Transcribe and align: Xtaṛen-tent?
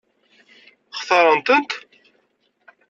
Xtaṛen-tent? 0.99 1.71